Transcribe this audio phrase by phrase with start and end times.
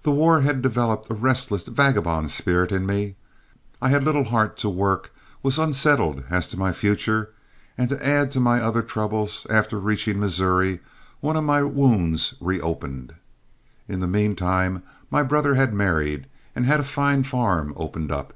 [0.00, 3.16] The war had developed a restless, vagabond spirit in me.
[3.82, 5.12] I had little heart to work,
[5.42, 7.30] was unsettled as to my future,
[7.76, 10.80] and, to add to my other troubles, after reaching Missouri
[11.20, 13.12] one of my wounds reopened.
[13.88, 16.26] In the mean time my brother had married,
[16.56, 18.32] and had a fine farm opened up.